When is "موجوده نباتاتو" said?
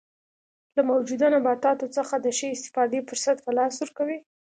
0.91-1.87